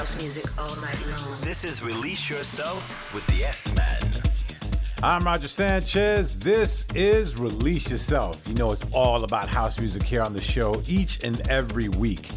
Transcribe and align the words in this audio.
house 0.00 0.16
music 0.16 0.58
all 0.58 0.74
night 0.76 0.98
long. 1.08 1.38
This 1.42 1.62
is 1.62 1.84
Release 1.84 2.30
Yourself 2.30 3.12
with 3.12 3.26
the 3.26 3.44
S 3.44 3.70
Man. 3.74 4.22
I'm 5.02 5.22
Roger 5.22 5.46
Sanchez. 5.46 6.38
This 6.38 6.86
is 6.94 7.38
Release 7.38 7.90
Yourself. 7.90 8.40
You 8.46 8.54
know, 8.54 8.72
it's 8.72 8.86
all 8.94 9.24
about 9.24 9.50
house 9.50 9.78
music 9.78 10.02
here 10.02 10.22
on 10.22 10.32
the 10.32 10.40
show 10.40 10.82
each 10.86 11.22
and 11.22 11.46
every 11.50 11.90
week. 11.90 12.30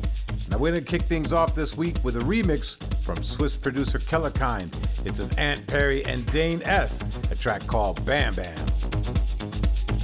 Now, 0.50 0.58
we're 0.58 0.72
going 0.72 0.84
to 0.84 0.92
kick 0.92 1.04
things 1.04 1.32
off 1.32 1.56
this 1.56 1.78
week 1.78 1.96
with 2.04 2.18
a 2.18 2.26
remix 2.26 2.76
from 3.02 3.24
Swiss 3.24 3.56
producer 3.56 3.98
Kellerkind. 3.98 4.74
It's 5.06 5.20
an 5.20 5.30
Ant 5.40 5.66
Perry 5.66 6.04
and 6.04 6.26
Dane 6.34 6.62
S., 6.64 7.02
a 7.32 7.36
track 7.36 7.66
called 7.66 8.04
Bam 8.04 8.36
Bam. 8.36 8.66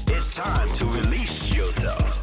It's 0.08 0.34
time 0.34 0.72
to 0.76 0.86
release 0.86 1.54
yourself. 1.54 2.19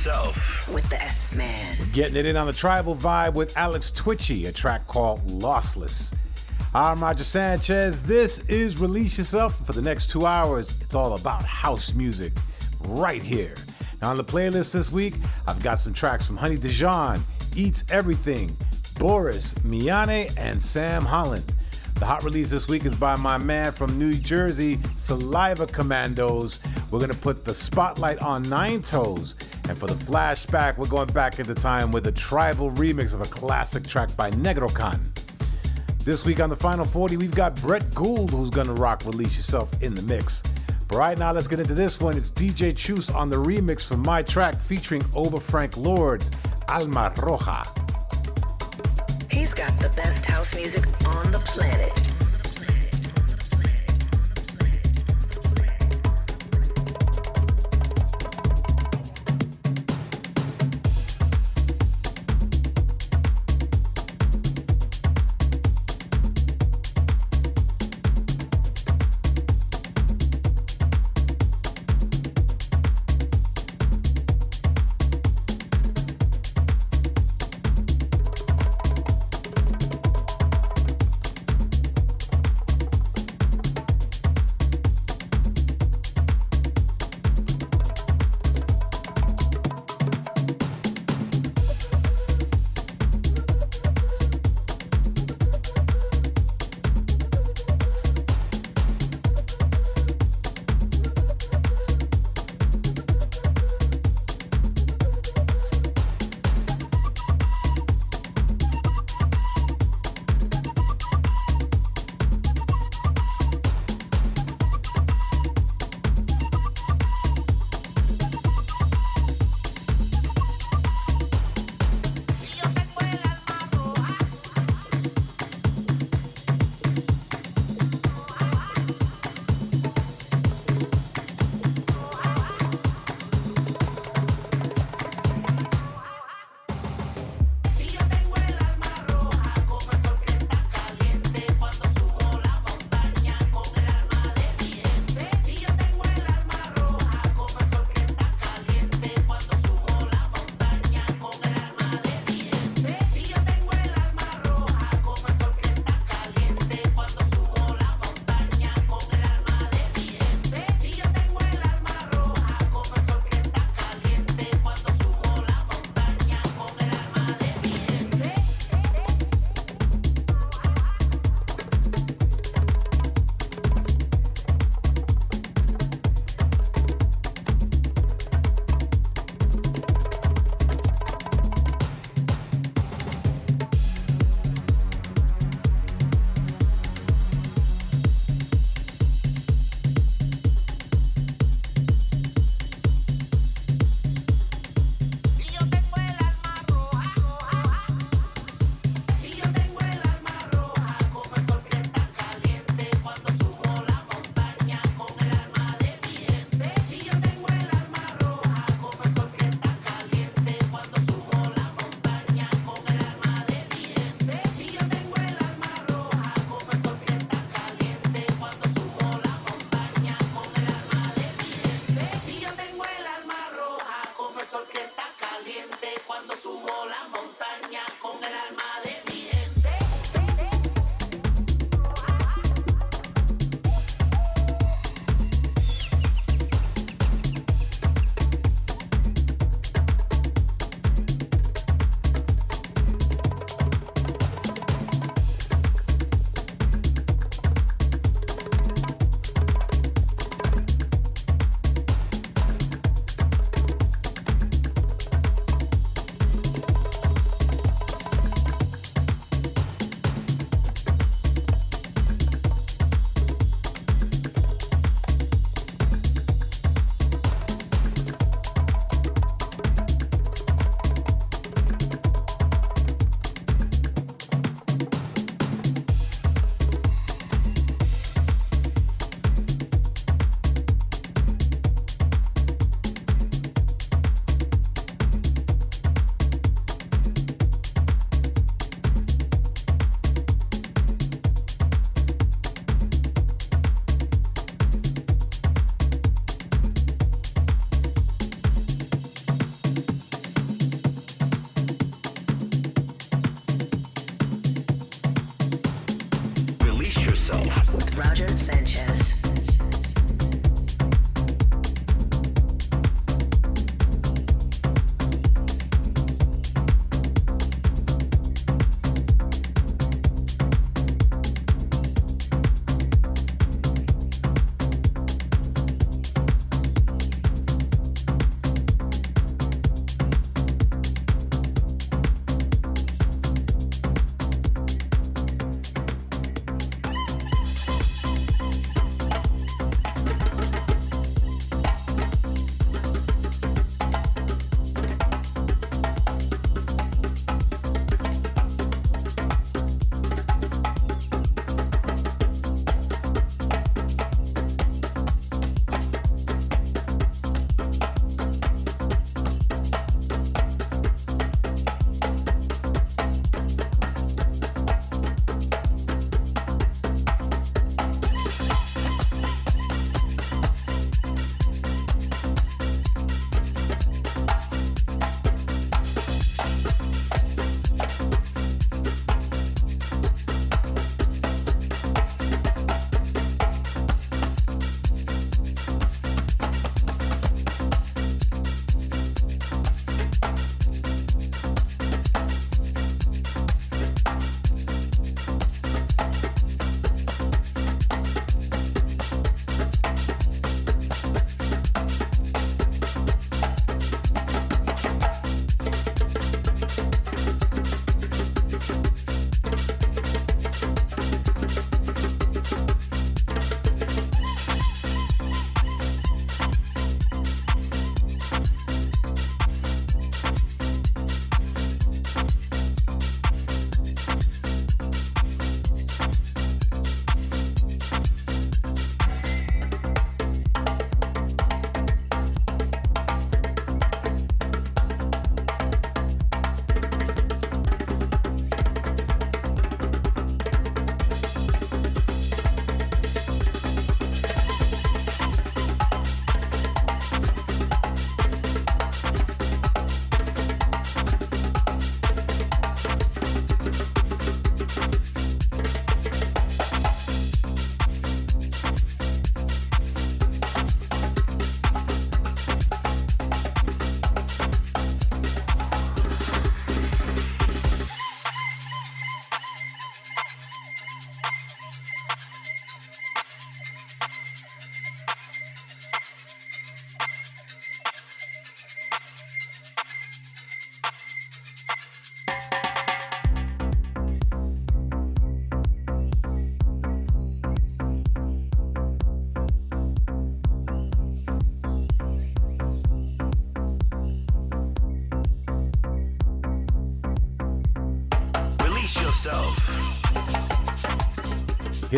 Yourself 0.00 0.66
with 0.72 0.88
the 0.88 0.96
S 0.96 1.34
Man. 1.34 1.76
Getting 1.92 2.16
it 2.16 2.24
in 2.24 2.34
on 2.34 2.46
the 2.46 2.54
tribal 2.54 2.96
vibe 2.96 3.34
with 3.34 3.54
Alex 3.54 3.90
Twitchy, 3.90 4.46
a 4.46 4.52
track 4.52 4.86
called 4.86 5.26
Lossless. 5.26 6.14
I'm 6.74 7.02
Roger 7.02 7.22
Sanchez. 7.22 8.00
This 8.00 8.38
is 8.48 8.78
Release 8.80 9.18
Yourself. 9.18 9.66
For 9.66 9.72
the 9.72 9.82
next 9.82 10.08
two 10.08 10.24
hours, 10.24 10.78
it's 10.80 10.94
all 10.94 11.14
about 11.16 11.42
house 11.42 11.92
music 11.92 12.32
right 12.80 13.22
here. 13.22 13.54
Now, 14.00 14.10
on 14.10 14.16
the 14.16 14.24
playlist 14.24 14.72
this 14.72 14.90
week, 14.90 15.16
I've 15.46 15.62
got 15.62 15.78
some 15.78 15.92
tracks 15.92 16.26
from 16.26 16.38
Honey 16.38 16.56
Dijon, 16.56 17.22
Eats 17.54 17.84
Everything, 17.90 18.56
Boris, 18.98 19.52
Miane, 19.64 20.32
and 20.38 20.62
Sam 20.62 21.04
Holland. 21.04 21.44
The 21.96 22.06
hot 22.06 22.24
release 22.24 22.48
this 22.48 22.66
week 22.66 22.86
is 22.86 22.94
by 22.94 23.16
my 23.16 23.36
man 23.36 23.72
from 23.72 23.98
New 23.98 24.14
Jersey, 24.14 24.80
Saliva 24.96 25.66
Commandos. 25.66 26.60
We're 26.90 26.98
going 26.98 27.10
to 27.10 27.18
put 27.18 27.44
the 27.44 27.52
spotlight 27.52 28.20
on 28.20 28.42
Nine 28.44 28.80
Toes 28.80 29.34
and 29.70 29.78
for 29.78 29.86
the 29.86 29.94
flashback, 29.94 30.76
we're 30.76 30.88
going 30.88 31.06
back 31.12 31.38
into 31.38 31.54
time 31.54 31.92
with 31.92 32.04
a 32.08 32.12
tribal 32.12 32.72
remix 32.72 33.14
of 33.14 33.20
a 33.20 33.24
classic 33.24 33.86
track 33.86 34.14
by 34.16 34.28
Negrocan. 34.32 34.98
This 36.04 36.24
week 36.24 36.40
on 36.40 36.50
the 36.50 36.56
Final 36.56 36.84
40, 36.84 37.16
we've 37.16 37.34
got 37.34 37.54
Brett 37.60 37.94
Gould 37.94 38.32
who's 38.32 38.50
gonna 38.50 38.74
rock 38.74 39.04
Release 39.06 39.36
Yourself 39.36 39.70
in 39.80 39.94
the 39.94 40.02
mix. 40.02 40.42
But 40.88 40.96
right 40.98 41.16
now, 41.16 41.32
let's 41.32 41.46
get 41.46 41.60
into 41.60 41.74
this 41.74 42.00
one. 42.00 42.16
It's 42.16 42.32
DJ 42.32 42.76
Chus 42.76 43.10
on 43.10 43.30
the 43.30 43.36
remix 43.36 43.86
for 43.86 43.96
my 43.96 44.22
track 44.22 44.60
featuring 44.60 45.04
Oba 45.14 45.38
Frank 45.38 45.76
Lords, 45.76 46.32
Alma 46.68 47.12
Roja. 47.16 47.64
He's 49.30 49.54
got 49.54 49.78
the 49.78 49.90
best 49.90 50.26
house 50.26 50.52
music 50.56 50.84
on 51.06 51.30
the 51.30 51.38
planet. 51.38 51.89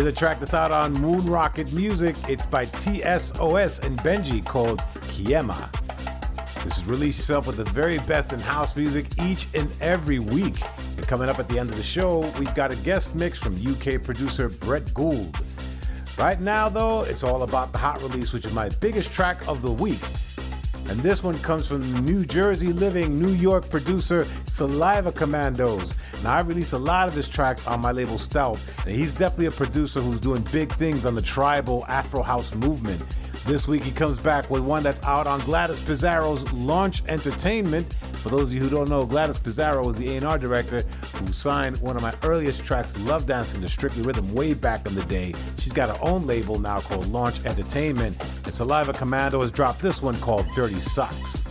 Here's 0.02 0.16
a 0.16 0.18
track 0.18 0.40
that's 0.40 0.52
out 0.52 0.72
on 0.72 0.94
Moon 0.94 1.26
Rocket 1.26 1.72
Music. 1.72 2.16
It's 2.28 2.44
by 2.46 2.66
TSOS 2.66 3.86
and 3.86 3.96
Benji 4.00 4.44
called 4.44 4.80
Kiema. 4.80 5.70
This 6.64 6.78
is 6.78 6.86
Release 6.86 7.18
Yourself 7.18 7.46
with 7.46 7.56
the 7.56 7.64
very 7.66 8.00
best 8.00 8.32
in 8.32 8.40
house 8.40 8.74
music 8.74 9.06
each 9.22 9.46
and 9.54 9.70
every 9.80 10.18
week. 10.18 10.60
And 10.96 11.06
coming 11.06 11.28
up 11.28 11.38
at 11.38 11.48
the 11.48 11.56
end 11.56 11.70
of 11.70 11.76
the 11.76 11.84
show, 11.84 12.18
we've 12.36 12.52
got 12.56 12.72
a 12.72 12.76
guest 12.82 13.14
mix 13.14 13.38
from 13.38 13.54
UK 13.54 14.02
producer 14.02 14.48
Brett 14.48 14.92
Gould. 14.92 15.38
Right 16.18 16.40
now, 16.40 16.68
though, 16.68 17.02
it's 17.02 17.22
all 17.22 17.44
about 17.44 17.70
the 17.70 17.78
hot 17.78 18.02
release, 18.02 18.32
which 18.32 18.44
is 18.44 18.52
my 18.52 18.70
biggest 18.80 19.12
track 19.12 19.46
of 19.46 19.62
the 19.62 19.70
week. 19.70 20.02
And 20.88 20.98
this 20.98 21.22
one 21.22 21.38
comes 21.38 21.68
from 21.68 21.80
New 22.04 22.26
Jersey 22.26 22.72
living 22.72 23.20
New 23.20 23.30
York 23.30 23.70
producer 23.70 24.24
Saliva 24.46 25.12
Commandos. 25.12 25.94
Now, 26.24 26.34
I 26.34 26.40
release 26.40 26.72
a 26.72 26.78
lot 26.78 27.06
of 27.06 27.14
his 27.14 27.28
tracks 27.28 27.66
on 27.68 27.80
my 27.80 27.92
label 27.92 28.18
Stealth, 28.18 28.71
and 28.84 28.94
he's 28.94 29.12
definitely 29.12 29.46
a 29.46 29.50
producer 29.50 30.00
who's 30.00 30.20
doing 30.20 30.42
big 30.52 30.72
things 30.74 31.06
on 31.06 31.14
the 31.14 31.22
tribal 31.22 31.84
Afro 31.88 32.22
house 32.22 32.54
movement. 32.54 33.04
This 33.44 33.66
week 33.66 33.82
he 33.82 33.90
comes 33.90 34.18
back 34.18 34.48
with 34.50 34.62
one 34.62 34.84
that's 34.84 35.04
out 35.04 35.26
on 35.26 35.40
Gladys 35.40 35.84
Pizarro's 35.84 36.50
Launch 36.52 37.02
Entertainment. 37.08 37.94
For 38.14 38.28
those 38.28 38.44
of 38.44 38.52
you 38.52 38.60
who 38.60 38.70
don't 38.70 38.88
know, 38.88 39.04
Gladys 39.04 39.38
Pizarro 39.38 39.84
was 39.84 39.96
the 39.96 40.16
A&R 40.16 40.38
director 40.38 40.82
who 41.16 41.32
signed 41.32 41.78
one 41.78 41.96
of 41.96 42.02
my 42.02 42.14
earliest 42.22 42.64
tracks, 42.64 42.96
Love 43.04 43.26
Dancing 43.26 43.60
to 43.60 43.68
Strictly 43.68 44.04
Rhythm, 44.04 44.32
way 44.32 44.54
back 44.54 44.86
in 44.86 44.94
the 44.94 45.04
day. 45.06 45.34
She's 45.58 45.72
got 45.72 45.88
her 45.88 46.04
own 46.08 46.24
label 46.24 46.60
now 46.60 46.78
called 46.78 47.08
Launch 47.08 47.44
Entertainment, 47.44 48.16
and 48.44 48.54
Saliva 48.54 48.92
Commando 48.92 49.40
has 49.40 49.50
dropped 49.50 49.80
this 49.80 50.02
one 50.02 50.14
called 50.16 50.46
Dirty 50.54 50.80
Socks. 50.80 51.42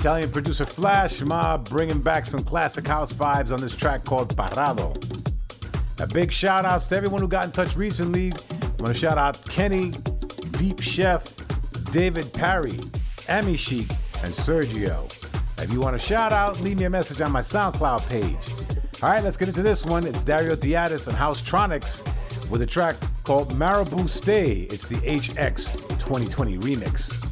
Italian 0.00 0.30
producer 0.30 0.64
Flash 0.64 1.20
Mob 1.20 1.68
bringing 1.68 2.00
back 2.00 2.24
some 2.24 2.42
classic 2.42 2.88
house 2.88 3.12
vibes 3.12 3.52
on 3.52 3.60
this 3.60 3.76
track 3.76 4.02
called 4.02 4.34
Parado. 4.34 4.96
A 6.00 6.06
big 6.06 6.32
shout 6.32 6.64
outs 6.64 6.86
to 6.86 6.96
everyone 6.96 7.20
who 7.20 7.28
got 7.28 7.44
in 7.44 7.52
touch 7.52 7.76
recently. 7.76 8.32
I 8.32 8.66
want 8.78 8.86
to 8.86 8.94
shout 8.94 9.18
out 9.18 9.44
Kenny, 9.50 9.92
Deep 10.52 10.80
Chef, 10.80 11.36
David 11.92 12.32
Parry, 12.32 12.80
Amy 13.28 13.58
Chic, 13.58 13.90
and 14.24 14.32
Sergio. 14.32 15.04
If 15.62 15.70
you 15.70 15.80
want 15.80 15.96
a 15.96 15.98
shout 15.98 16.32
out, 16.32 16.58
leave 16.62 16.78
me 16.78 16.84
a 16.84 16.90
message 16.90 17.20
on 17.20 17.30
my 17.30 17.42
SoundCloud 17.42 18.08
page. 18.08 19.02
All 19.02 19.10
right, 19.10 19.22
let's 19.22 19.36
get 19.36 19.48
into 19.48 19.62
this 19.62 19.84
one. 19.84 20.06
It's 20.06 20.22
Dario 20.22 20.56
D'Attis 20.56 21.08
and 21.08 21.16
Housetronics 21.16 22.48
with 22.48 22.62
a 22.62 22.66
track 22.66 22.96
called 23.24 23.54
Marabou 23.58 24.08
Stay. 24.08 24.60
It's 24.70 24.86
the 24.86 24.96
HX 24.96 25.74
2020 25.98 26.56
remix. 26.56 27.29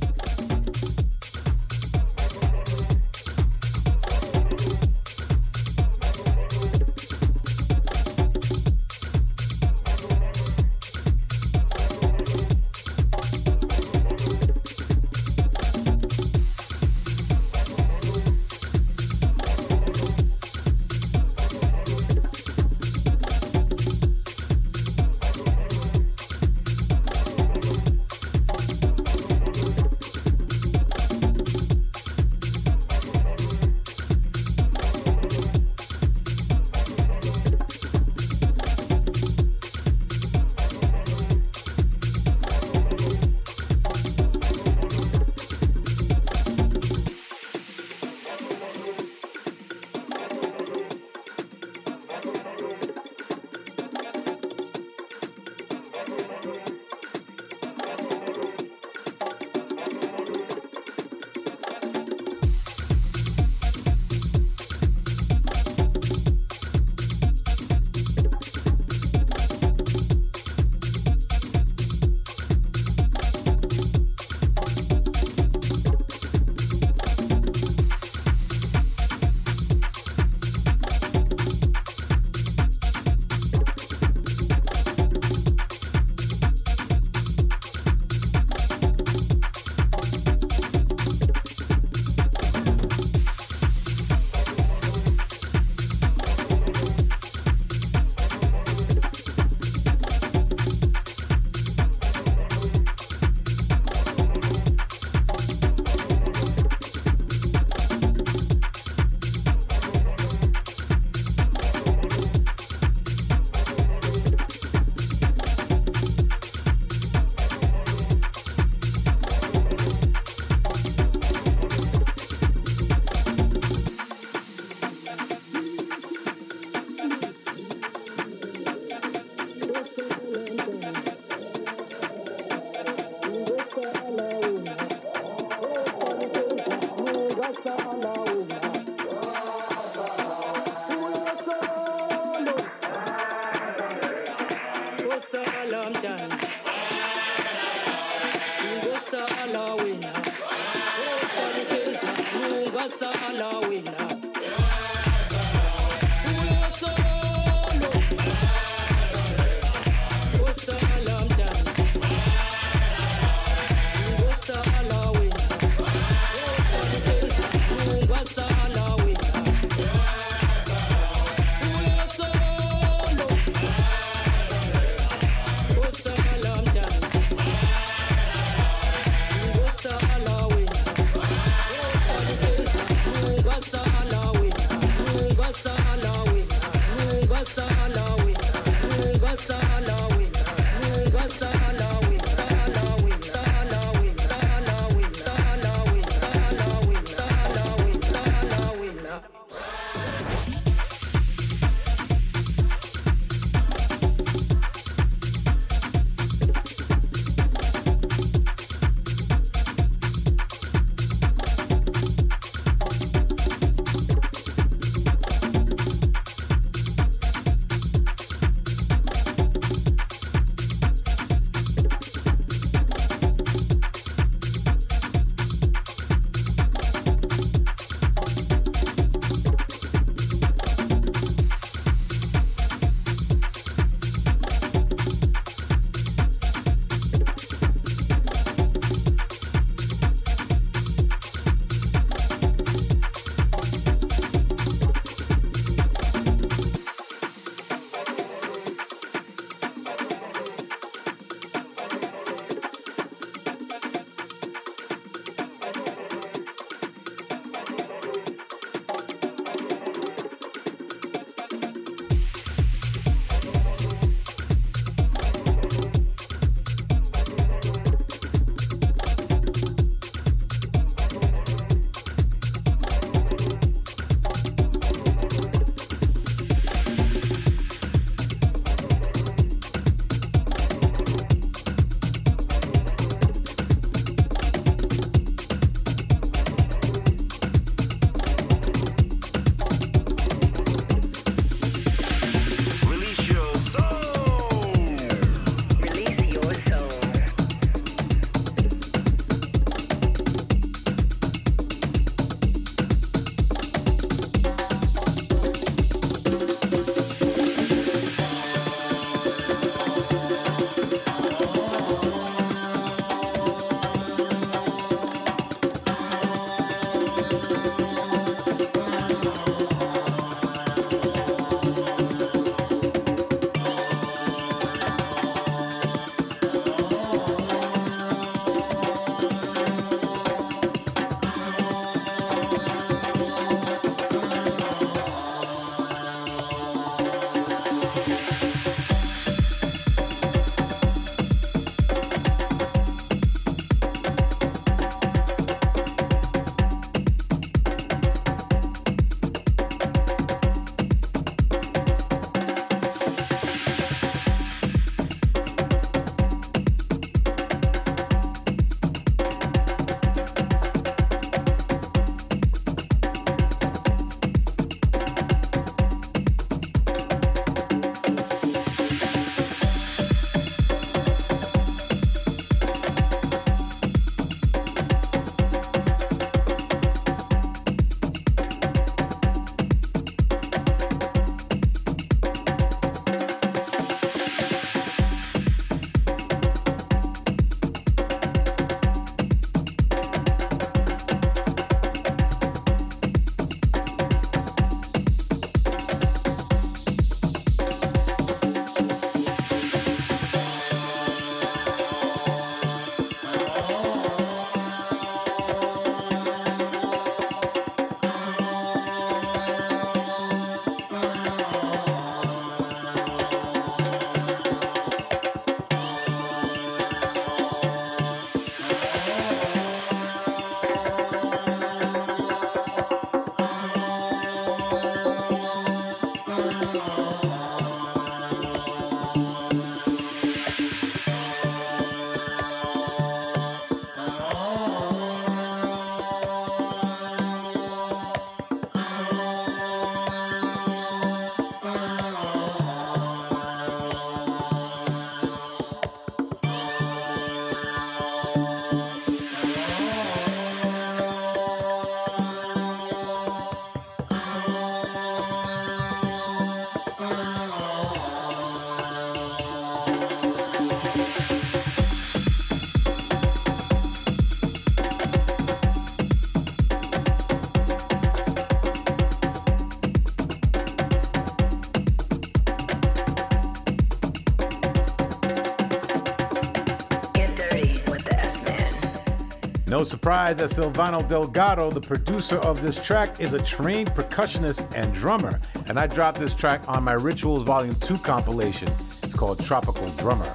No 479.78 479.84
surprise 479.84 480.38
that 480.38 480.50
Silvano 480.50 481.08
Delgado, 481.08 481.70
the 481.70 481.80
producer 481.80 482.38
of 482.38 482.60
this 482.60 482.84
track, 482.84 483.20
is 483.20 483.32
a 483.32 483.38
trained 483.38 483.90
percussionist 483.90 484.68
and 484.74 484.92
drummer, 484.92 485.40
and 485.68 485.78
I 485.78 485.86
dropped 485.86 486.18
this 486.18 486.34
track 486.34 486.60
on 486.66 486.82
my 486.82 486.94
Rituals 486.94 487.44
Volume 487.44 487.76
2 487.76 487.98
compilation. 487.98 488.66
It's 489.04 489.14
called 489.14 489.40
Tropical 489.44 489.88
Drummer. 489.90 490.28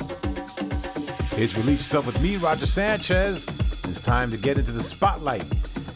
It's 1.36 1.58
Release 1.58 1.82
Yourself 1.82 2.06
with 2.06 2.24
me, 2.24 2.38
Roger 2.38 2.66
Sanchez. 2.66 3.46
It's 3.84 4.00
time 4.00 4.32
to 4.32 4.38
get 4.38 4.58
into 4.58 4.72
the 4.72 4.82
spotlight. 4.82 5.44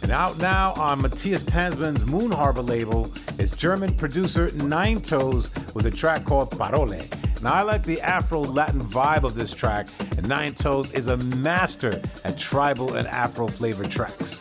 And 0.01 0.11
out 0.11 0.37
now 0.39 0.73
on 0.73 1.01
Matthias 1.01 1.45
Tanzmann's 1.45 2.05
Moon 2.05 2.31
Harbour 2.31 2.63
label 2.63 3.09
is 3.39 3.49
German 3.51 3.95
producer 3.95 4.51
Nine 4.55 4.99
Toes 4.99 5.51
with 5.73 5.85
a 5.85 5.91
track 5.91 6.25
called 6.25 6.51
Parole. 6.51 6.99
Now, 7.41 7.53
I 7.53 7.61
like 7.61 7.83
the 7.83 8.01
Afro 8.01 8.41
Latin 8.41 8.81
vibe 8.81 9.23
of 9.23 9.35
this 9.35 9.53
track, 9.53 9.87
Nine 10.28 10.53
Toes 10.55 10.91
is 10.91 11.07
a 11.07 11.15
master 11.15 12.01
at 12.25 12.38
tribal 12.38 12.95
and 12.95 13.07
Afro 13.07 13.47
flavored 13.47 13.89
tracks. 13.89 14.36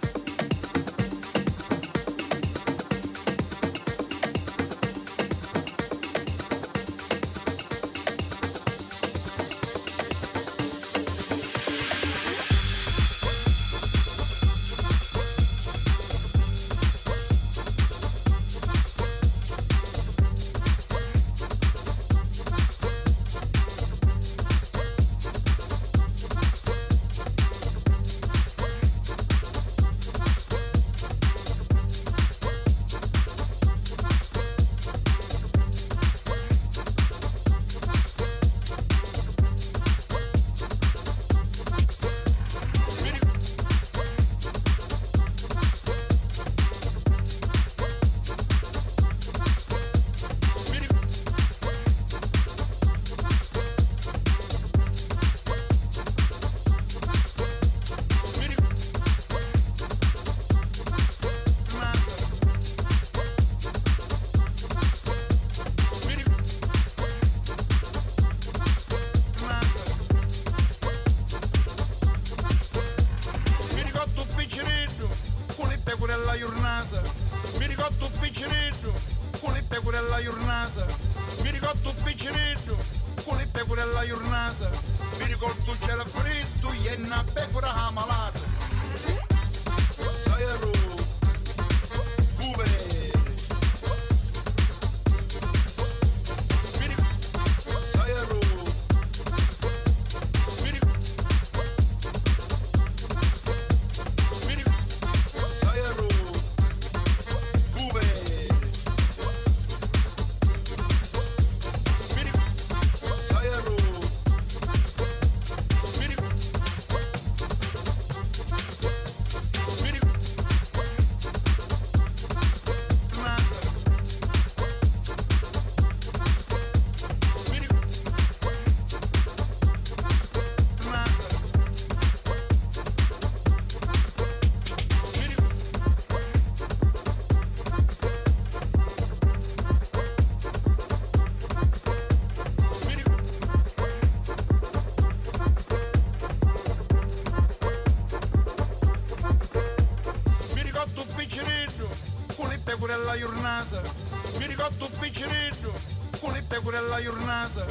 mi 154.38 154.46
ricordo 154.46 154.86
un 154.86 154.98
piccirillo, 154.98 155.72
con 156.20 156.32
le 156.32 156.42
pecore 156.42 156.76
alla 156.76 157.02
giornata, 157.02 157.66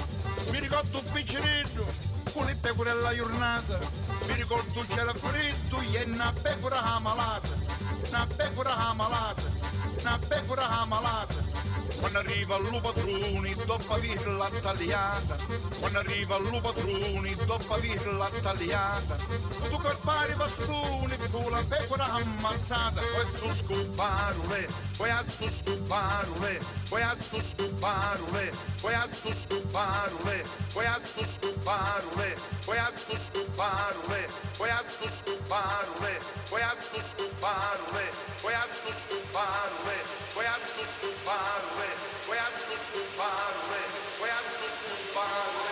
mi 0.51 0.59
ricordo 0.59 0.99
un 0.99 1.11
piccirillo, 1.11 1.86
con 2.33 2.45
le 2.45 2.55
pecore 2.55 2.89
alla 2.91 3.13
giornata, 3.13 3.79
mi 4.27 4.33
ricordo 4.33 4.83
c'era 4.88 5.13
freddo, 5.13 5.79
e 5.79 6.03
una 6.03 6.33
pecora 6.33 6.99
malata, 6.99 7.49
una 8.09 8.27
pecora 8.36 8.93
malata, 8.93 9.43
una 9.99 10.19
pecora 10.27 10.86
malata 10.86 11.55
tagliata, 14.66 15.36
quando 15.80 16.00
arriva 16.00 16.38
il 16.38 16.60
patrone, 16.62 17.36
dopo 17.46 17.76
virla 17.80 18.30
tagliata, 18.41 19.16
tu 19.70 19.80
corpare 19.80 20.34
bastoni, 20.34 21.16
tu 21.30 21.50
la 21.50 21.64
pecora 21.68 22.14
ammazzata, 22.14 23.00
poi 23.00 23.26
su 23.36 23.48
scoparule, 23.54 24.68
poi 24.98 25.10
a 25.12 25.24
su 25.28 25.50
scoparule, 25.50 26.60
poi 26.89 27.02
a 27.02 27.16
su 27.20 27.41
scoparule, 27.41 28.52
poi 28.82 28.93
a 28.96 29.08
su 29.12 29.34
scoparule, 29.34 30.43
poi 30.74 30.86
a 30.86 31.00
su 31.06 31.16
scoparule, 31.16 32.36
poi 32.66 32.78
a 32.78 32.91
su 32.98 33.18
scoparule, 33.18 34.28
poi 34.58 34.70
a 34.70 34.84
su 34.89 35.08
scoparule, 35.10 36.20
poi 36.50 36.62
a 36.62 36.76
su 36.82 37.00
scoparule, 37.02 38.12
poi 38.41 38.54
a 38.54 38.66
su 38.74 38.91
scoparule, 38.91 39.98
poi 40.34 40.46
a 40.46 40.58
su 40.66 40.82
scoparule, 40.96 41.84
away, 41.86 42.31
way 42.31 42.38
out 42.38 42.59
so 42.59 42.99
far 43.17 43.29
away, 43.29 43.86
way 44.21 44.29
out 44.29 44.43
so 44.51 44.95
far 45.13 45.25
away. 45.25 45.64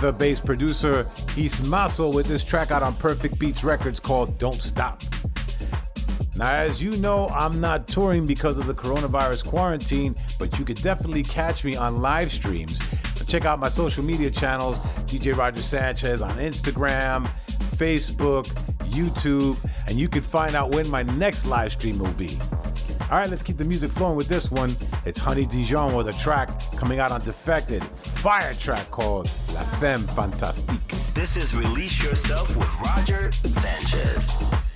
Ibiza 0.00 0.18
based 0.18 0.46
producer 0.46 1.04
Ismaso 1.36 2.14
with 2.14 2.26
this 2.26 2.42
track 2.42 2.70
out 2.70 2.82
on 2.82 2.94
Perfect 2.94 3.38
Beats 3.38 3.62
Records 3.62 4.00
called 4.00 4.38
Don't 4.38 4.54
Stop. 4.54 5.02
Now, 6.36 6.54
as 6.54 6.82
you 6.82 6.92
know, 6.92 7.28
I'm 7.28 7.60
not 7.60 7.86
touring 7.86 8.24
because 8.24 8.58
of 8.58 8.66
the 8.66 8.74
coronavirus 8.74 9.44
quarantine, 9.44 10.16
but 10.38 10.58
you 10.58 10.64
could 10.64 10.80
definitely 10.80 11.22
catch 11.22 11.64
me 11.64 11.76
on 11.76 12.00
live 12.00 12.32
streams. 12.32 12.80
Check 13.26 13.44
out 13.44 13.60
my 13.60 13.68
social 13.68 14.02
media 14.02 14.28
channels 14.28 14.76
DJ 15.06 15.36
Roger 15.36 15.62
Sanchez 15.62 16.20
on 16.20 16.30
Instagram, 16.32 17.28
Facebook, 17.76 18.48
YouTube, 18.90 19.56
and 19.86 20.00
you 20.00 20.08
can 20.08 20.22
find 20.22 20.56
out 20.56 20.74
when 20.74 20.88
my 20.88 21.04
next 21.04 21.46
live 21.46 21.70
stream 21.70 21.98
will 21.98 22.12
be. 22.14 22.38
All 23.10 23.18
right, 23.18 23.28
let's 23.28 23.42
keep 23.42 23.56
the 23.56 23.64
music 23.64 23.90
flowing 23.90 24.16
with 24.16 24.28
this 24.28 24.50
one. 24.50 24.70
It's 25.04 25.18
Honey 25.18 25.46
Dijon 25.46 25.94
with 25.94 26.08
a 26.08 26.12
track 26.12 26.48
coming 26.76 26.98
out 26.98 27.12
on 27.12 27.20
Defected, 27.20 27.84
fire 27.84 28.52
track 28.52 28.90
called 28.90 29.30
Femme 29.80 30.06
Fantastique. 30.08 30.94
This 31.14 31.38
is 31.38 31.56
Release 31.56 32.04
Yourself 32.04 32.54
with 32.54 32.68
Roger 32.82 33.32
Sanchez. 33.32 34.69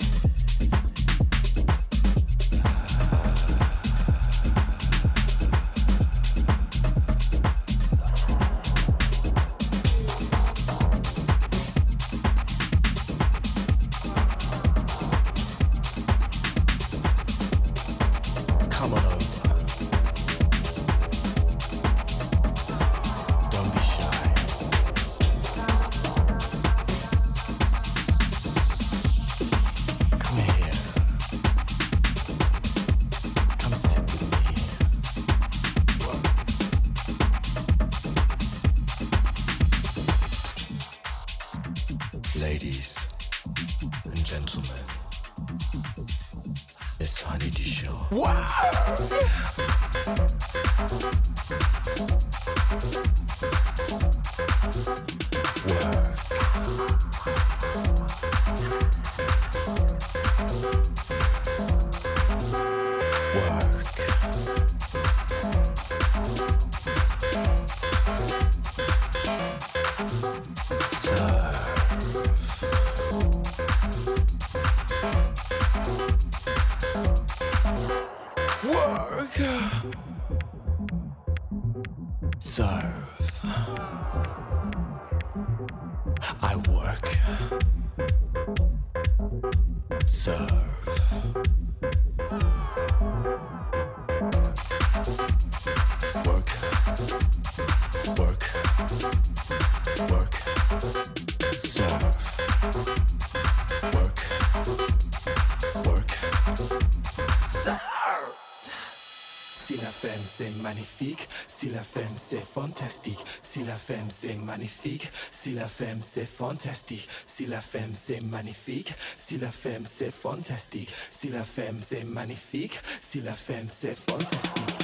C'est 114.11 114.35
magnifique, 114.35 115.11
si 115.31 115.53
la 115.53 115.69
femme 115.69 116.01
c'est 116.03 116.27
fantastique, 116.27 117.09
si 117.27 117.47
la 117.47 117.61
femme 117.61 117.93
c'est 117.95 118.21
magnifique, 118.21 118.95
si 119.17 119.39
la 119.39 119.51
femme 119.51 119.85
c'est 119.89 120.13
fantastique, 120.13 120.93
si 121.11 121.29
la 121.29 121.45
femme 121.45 121.79
c'est 121.81 122.05
magnifique, 122.05 122.81
si 123.03 123.21
la 123.21 123.33
femme 123.33 123.69
c'est 123.69 123.97
fantastique. 123.97 124.75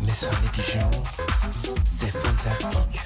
Mais 0.00 0.12
Honey 0.22 0.50
Dijon, 0.52 0.90
c'est 1.98 2.10
fantastique. 2.10 3.02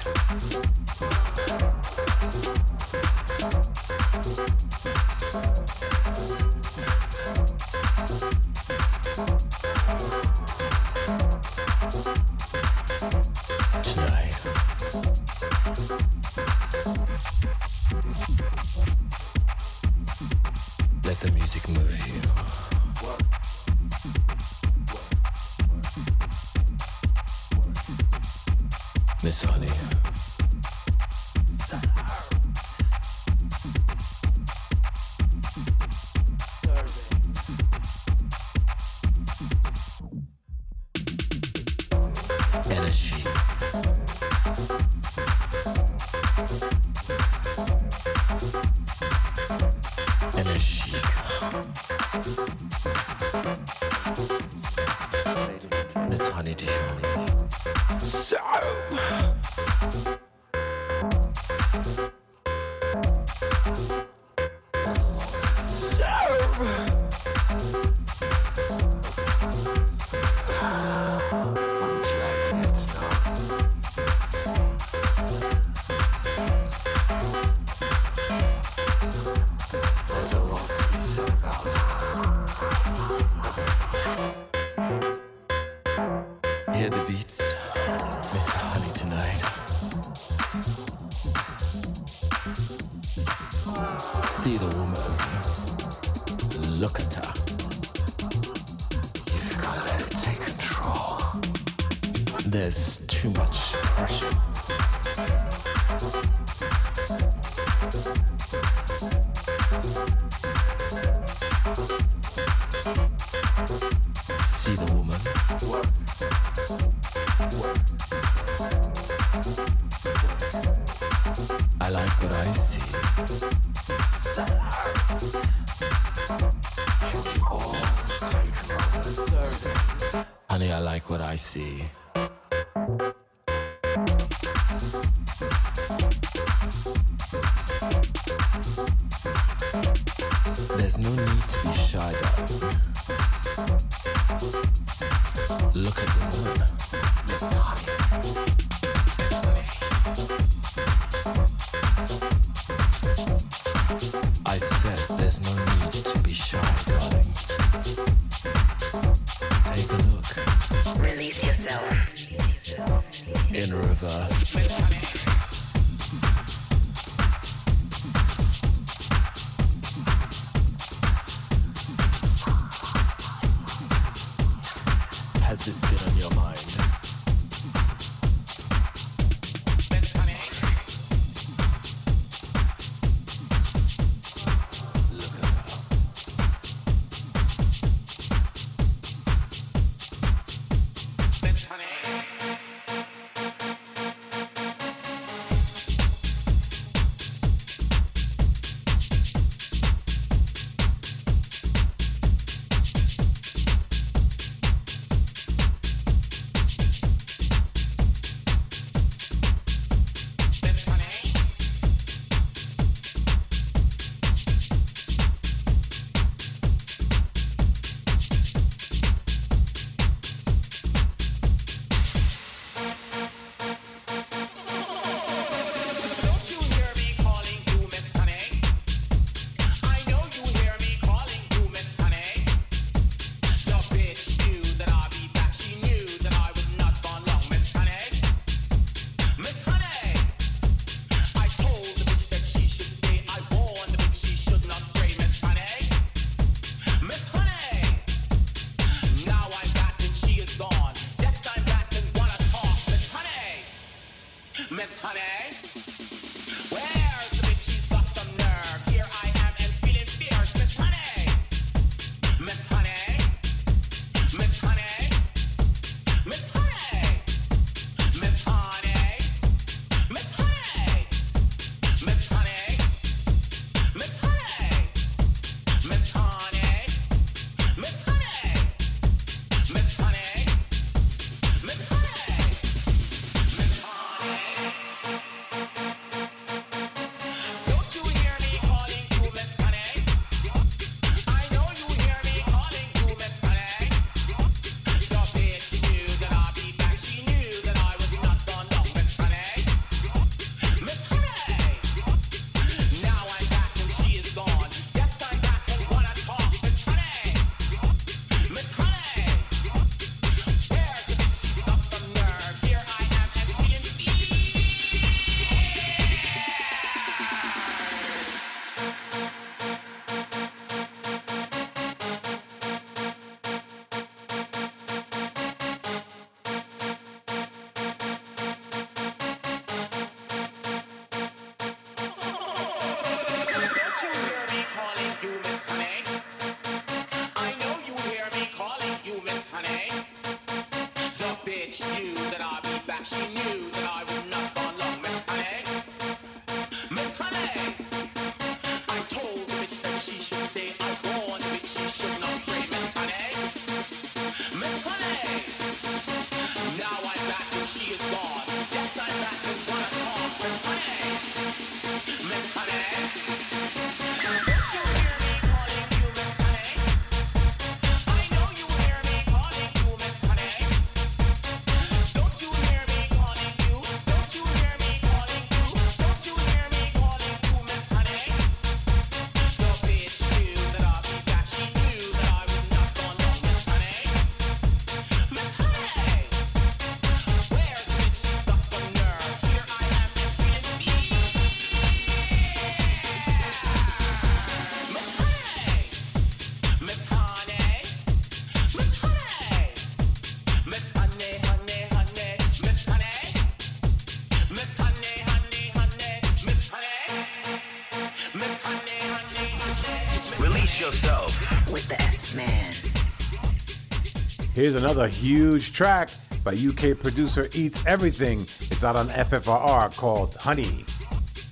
Here's 414.63 414.75
another 414.75 415.09
huge 415.09 415.73
track 415.73 416.09
by 416.45 416.53
UK 416.53 416.97
producer 416.97 417.49
Eats 417.53 417.85
Everything. 417.85 418.39
It's 418.39 418.81
out 418.85 418.95
on 418.95 419.09
FFRR 419.09 419.97
called 419.97 420.35
Honey. 420.35 420.85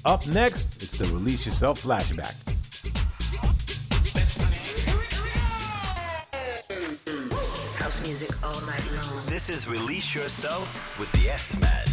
Up 0.06 0.26
next, 0.28 0.82
it's 0.82 0.98
the 0.98 1.04
Release 1.08 1.46
Yourself 1.46 1.84
Flashback. 1.84 2.38
House 7.80 8.02
music 8.02 8.30
all 8.46 8.62
night 8.62 8.92
long. 8.94 9.26
This 9.26 9.50
is 9.50 9.68
Release 9.68 10.16
Yourself 10.16 10.98
with 10.98 11.12
the 11.12 11.32
S 11.32 11.60
Man. 11.60 11.86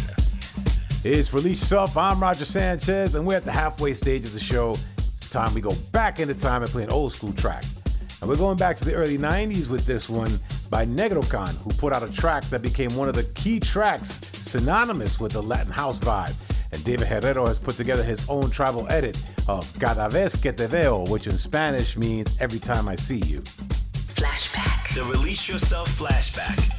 It's 1.03 1.33
Release 1.33 1.59
Yourself. 1.59 1.97
I'm 1.97 2.21
Roger 2.21 2.45
Sanchez, 2.45 3.15
and 3.15 3.27
we're 3.27 3.35
at 3.35 3.43
the 3.43 3.51
halfway 3.51 3.93
stage 3.93 4.23
of 4.23 4.31
the 4.31 4.39
show. 4.39 4.71
It's 4.71 5.29
time 5.29 5.53
we 5.53 5.59
go 5.59 5.73
back 5.91 6.21
into 6.21 6.33
time 6.33 6.61
and 6.61 6.71
play 6.71 6.83
an 6.83 6.91
old 6.91 7.11
school 7.11 7.33
track. 7.33 7.65
And 8.21 8.29
we're 8.29 8.37
going 8.37 8.55
back 8.55 8.77
to 8.77 8.85
the 8.85 8.93
early 8.93 9.17
90s 9.17 9.67
with 9.67 9.85
this 9.85 10.07
one 10.07 10.39
by 10.69 10.85
Negrocan, 10.85 11.55
who 11.63 11.69
put 11.71 11.93
out 11.93 12.03
a 12.03 12.11
track 12.11 12.43
that 12.45 12.61
became 12.61 12.95
one 12.95 13.09
of 13.09 13.15
the 13.15 13.23
key 13.35 13.59
tracks 13.59 14.19
synonymous 14.33 15.19
with 15.19 15.31
the 15.31 15.41
Latin 15.41 15.71
house 15.71 15.99
vibe. 15.99 16.35
And 16.71 16.83
David 16.83 17.07
Herrero 17.07 17.47
has 17.47 17.57
put 17.57 17.75
together 17.75 18.03
his 18.03 18.27
own 18.29 18.51
tribal 18.51 18.87
edit 18.89 19.17
of 19.47 19.71
Cada 19.79 20.09
vez 20.09 20.35
que 20.35 20.51
te 20.51 20.67
veo, 20.67 21.05
which 21.07 21.27
in 21.27 21.37
Spanish 21.37 21.97
means 21.97 22.35
every 22.39 22.59
time 22.59 22.87
I 22.87 22.95
see 22.95 23.17
you. 23.25 23.41
Flashback. 23.93 24.93
The 24.93 25.03
Release 25.03 25.47
Yourself 25.47 25.89
Flashback 25.97 26.78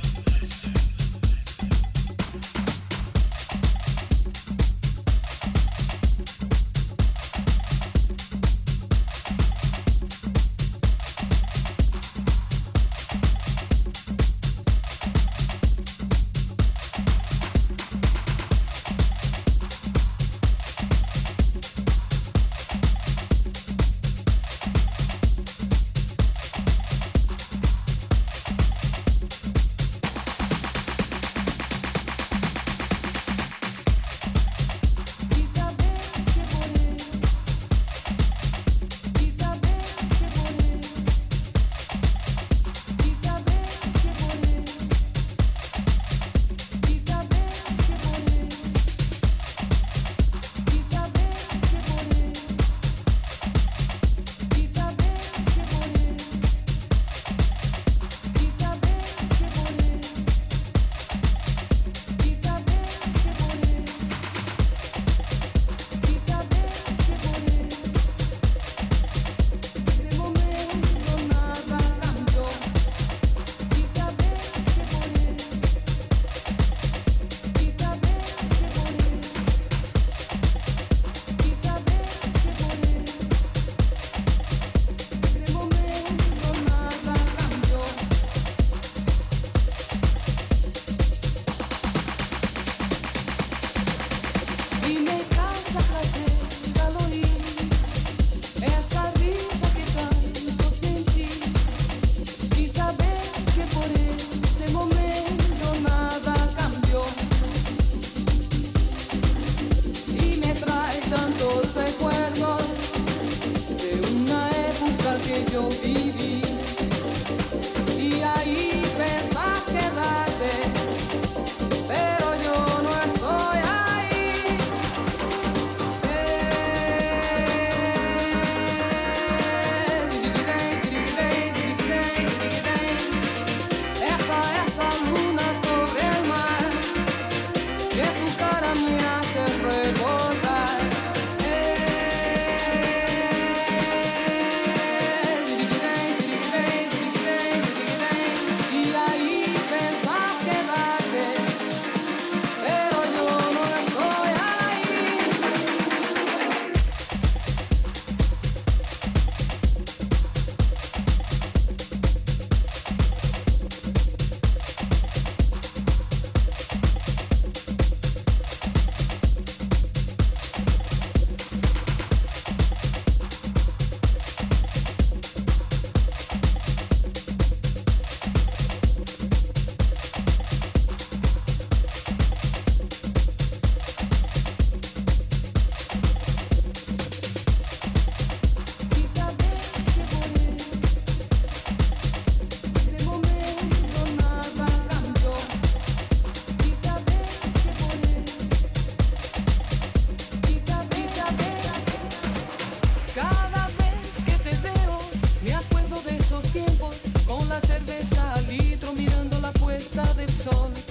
sol. 210.41 210.90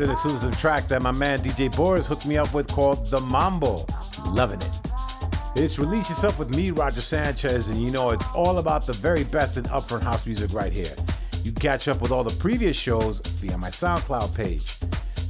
An 0.00 0.10
exclusive 0.10 0.58
track 0.60 0.88
that 0.88 1.00
my 1.00 1.10
man 1.10 1.38
DJ 1.38 1.74
Boris 1.74 2.06
hooked 2.06 2.26
me 2.26 2.36
up 2.36 2.52
with 2.52 2.68
called 2.68 3.06
The 3.08 3.18
Mambo. 3.18 3.86
Loving 4.26 4.60
it. 4.60 4.70
It's 5.54 5.78
Release 5.78 6.10
Yourself 6.10 6.38
with 6.38 6.54
me, 6.54 6.70
Roger 6.70 7.00
Sanchez, 7.00 7.70
and 7.70 7.80
you 7.80 7.90
know 7.90 8.10
it's 8.10 8.24
all 8.34 8.58
about 8.58 8.86
the 8.86 8.92
very 8.92 9.24
best 9.24 9.56
in 9.56 9.64
upfront 9.64 10.02
house 10.02 10.26
music 10.26 10.52
right 10.52 10.70
here. 10.70 10.94
You 11.42 11.52
catch 11.52 11.88
up 11.88 12.02
with 12.02 12.10
all 12.10 12.22
the 12.22 12.34
previous 12.38 12.76
shows 12.76 13.20
via 13.20 13.56
my 13.56 13.70
SoundCloud 13.70 14.34
page. 14.34 14.76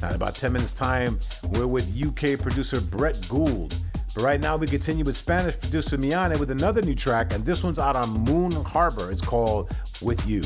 Now, 0.03 0.09
in 0.09 0.17
about 0.17 0.35
10 0.35 0.53
minutes' 0.53 0.73
time, 0.73 1.21
we're 1.53 1.69
with 1.69 1.97
UK 1.97 2.37
producer 2.37 2.81
Brett 2.81 3.25
Gould. 3.29 3.73
But 4.15 4.25
right 4.25 4.41
now, 4.41 4.57
we 4.57 4.67
continue 4.67 5.05
with 5.05 5.17
Spanish 5.17 5.61
producer 5.61 5.97
Miane 5.97 6.41
with 6.41 6.51
another 6.51 6.83
new 6.83 6.97
track, 6.97 7.33
and 7.33 7.47
this 7.47 7.63
one's 7.63 7.79
out 7.79 7.95
on 7.95 8.11
Moon 8.25 8.51
Harbour. 8.51 9.13
It's 9.13 9.23
called 9.23 9.73
With 10.03 10.27
You. 10.27 10.43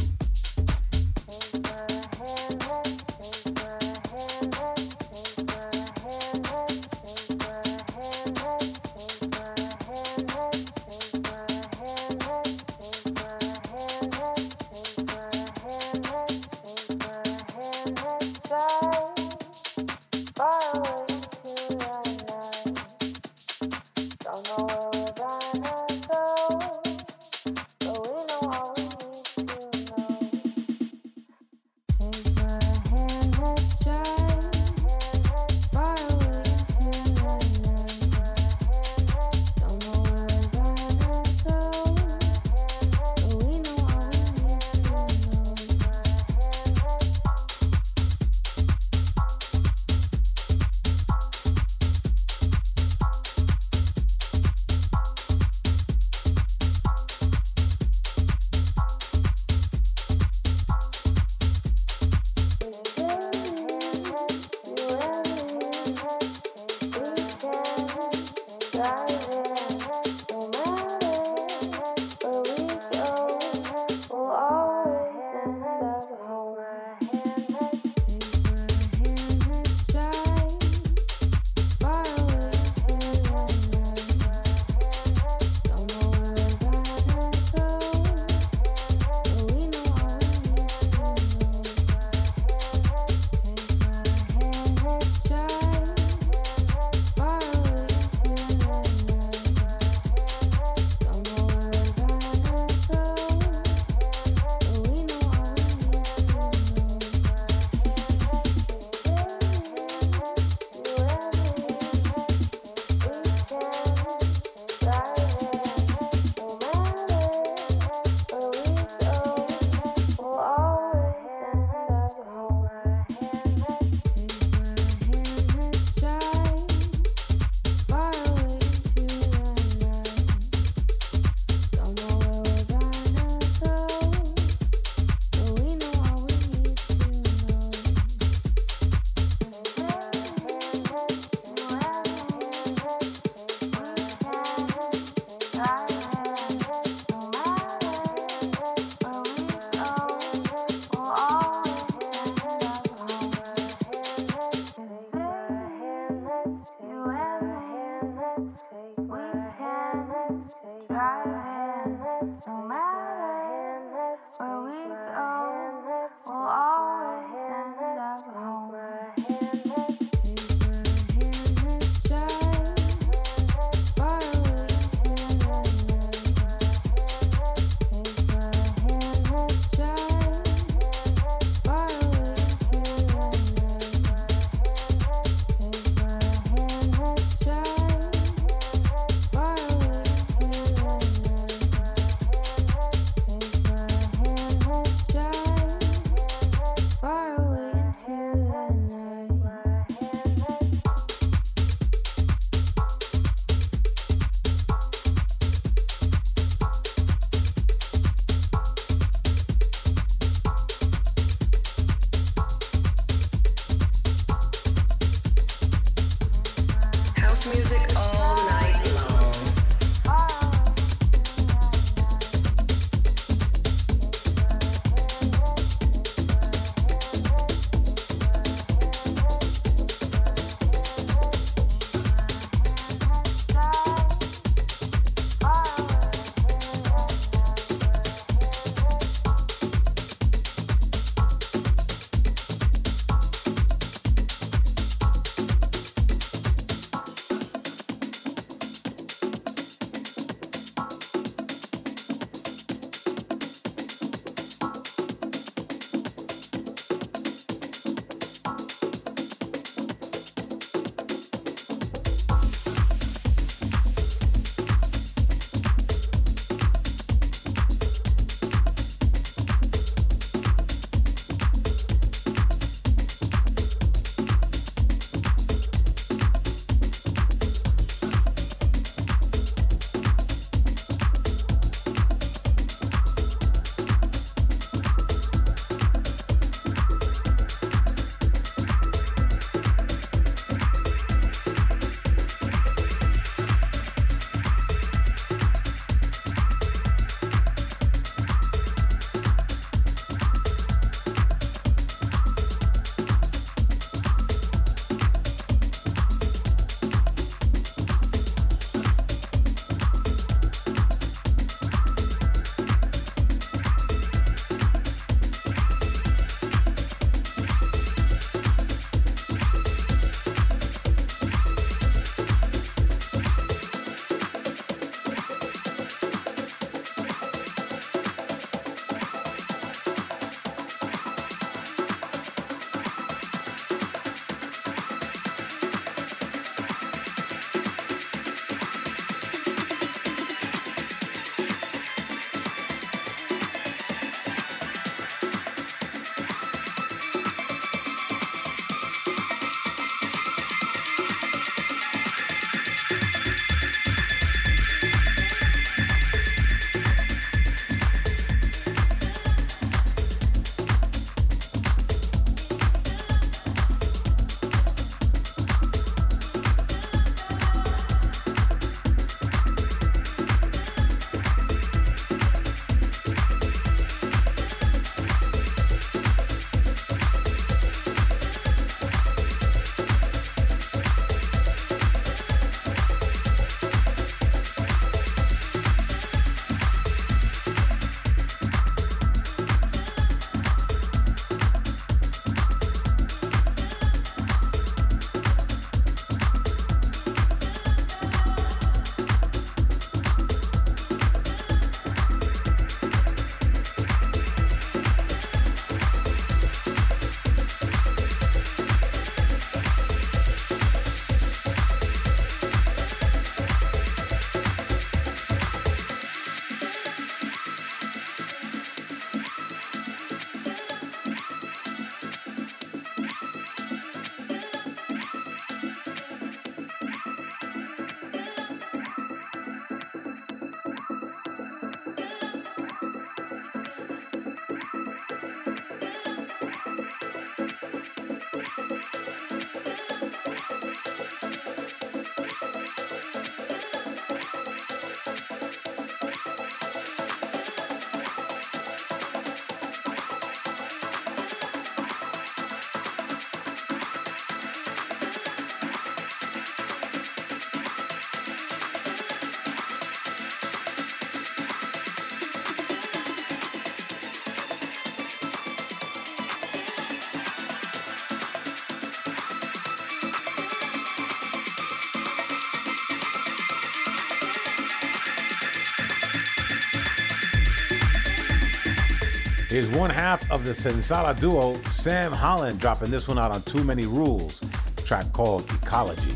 Here's 479.51 479.68
one 479.70 479.90
half 479.90 480.31
of 480.31 480.44
the 480.44 480.52
Sensala 480.52 481.18
duo, 481.18 481.60
Sam 481.62 482.12
Holland, 482.12 482.60
dropping 482.60 482.93
this 482.93 483.09
one 483.09 483.18
out 483.18 483.35
on 483.35 483.43
Too 483.43 483.64
Many 483.64 483.85
Rules, 483.85 484.39
track 484.86 485.12
called 485.12 485.43
Ecology. 485.51 486.12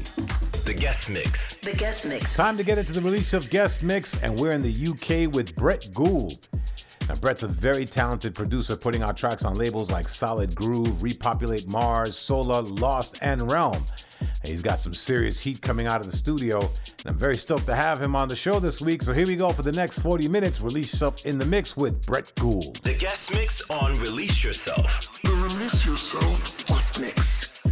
The 0.64 0.72
guest 0.78 1.10
mix. 1.10 1.56
The 1.56 1.74
guest 1.74 2.06
mix. 2.06 2.36
Time 2.36 2.56
to 2.56 2.62
get 2.62 2.78
into 2.78 2.92
the 2.92 3.00
release 3.00 3.32
of 3.32 3.50
Guest 3.50 3.82
Mix, 3.82 4.22
and 4.22 4.38
we're 4.38 4.52
in 4.52 4.62
the 4.62 4.70
UK 4.70 5.34
with 5.34 5.56
Brett 5.56 5.88
Gould. 5.92 6.48
Now, 7.08 7.16
Brett's 7.16 7.42
a 7.42 7.48
very 7.48 7.84
talented 7.84 8.36
producer, 8.36 8.76
putting 8.76 9.02
out 9.02 9.16
tracks 9.16 9.44
on 9.44 9.54
labels 9.54 9.90
like 9.90 10.08
Solid 10.08 10.54
Groove, 10.54 11.02
Repopulate 11.02 11.66
Mars, 11.66 12.16
Solar, 12.16 12.62
Lost, 12.62 13.18
and 13.20 13.50
Realm. 13.50 13.84
And 14.20 14.48
he's 14.48 14.62
got 14.62 14.78
some 14.78 14.94
serious 14.94 15.40
heat 15.40 15.60
coming 15.60 15.88
out 15.88 16.00
of 16.00 16.08
the 16.08 16.16
studio, 16.16 16.70
and 17.04 17.12
I'm 17.12 17.18
very 17.18 17.36
stoked 17.36 17.66
to 17.66 17.74
have 17.74 18.00
him 18.00 18.16
on 18.16 18.28
the 18.28 18.36
show 18.36 18.58
this 18.58 18.80
week. 18.80 19.02
So 19.02 19.12
here 19.12 19.26
we 19.26 19.36
go 19.36 19.50
for 19.50 19.62
the 19.62 19.72
next 19.72 20.00
40 20.00 20.28
minutes. 20.28 20.60
Release 20.60 20.92
yourself 20.92 21.26
in 21.26 21.38
the 21.38 21.44
mix 21.44 21.76
with 21.76 22.04
Brett 22.06 22.32
Gould. 22.40 22.76
The 22.82 22.94
guest 22.94 23.32
mix 23.32 23.68
on 23.70 23.94
Release 23.96 24.42
Yourself. 24.42 25.22
The 25.22 25.30
Release 25.30 25.84
yourself. 25.84 26.66
Guest 26.66 27.00
mix. 27.00 27.63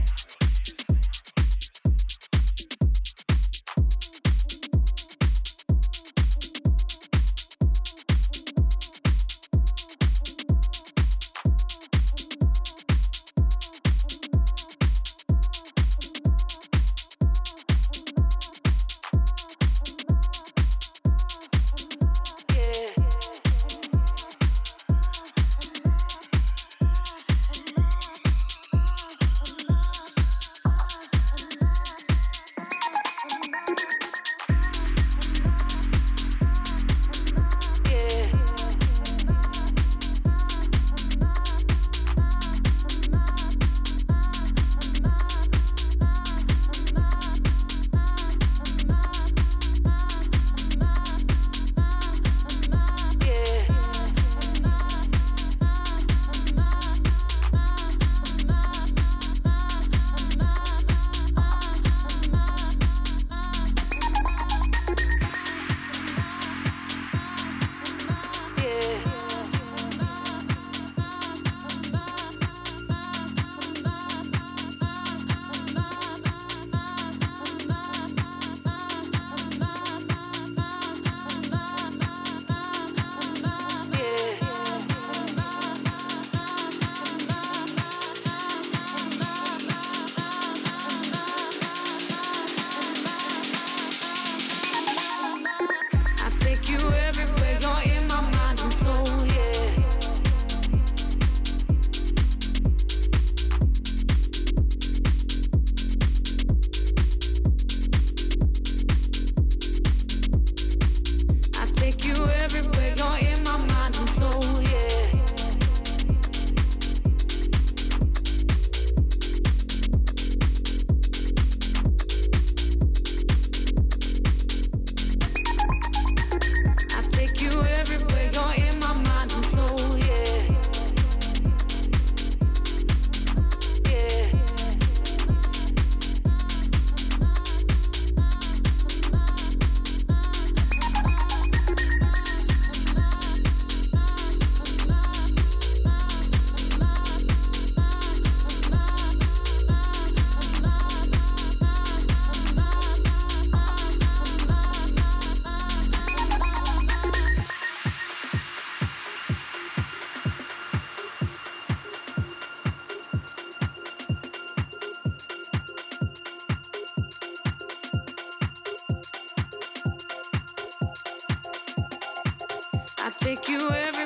Take 173.18 173.48
you 173.48 173.70
everywhere. 173.70 174.02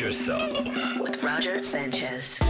Yourself. 0.00 0.64
With 1.00 1.20
Roger 1.24 1.60
Sanchez. 1.60 2.47